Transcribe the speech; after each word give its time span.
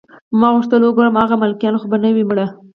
ما 0.39 0.47
غوښتل 0.55 0.81
وګورم 0.83 1.15
چې 1.17 1.21
هغه 1.23 1.35
ملکیان 1.43 1.75
خو 1.79 1.85
به 1.91 1.97
نه 2.03 2.09
وي 2.15 2.23
مړه 2.29 2.45